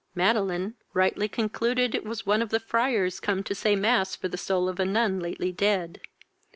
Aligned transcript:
Madelin 0.15 0.73
rightly 0.95 1.27
concluded 1.27 1.93
it 1.93 2.03
was 2.03 2.25
one 2.25 2.41
of 2.41 2.49
the 2.49 2.59
friars 2.59 3.19
come 3.19 3.43
to 3.43 3.53
say 3.53 3.75
mass 3.75 4.15
for 4.15 4.27
the 4.27 4.35
soul 4.35 4.67
of 4.67 4.79
a 4.79 4.83
nun 4.85 5.19
lately 5.19 5.51
dead. 5.51 6.01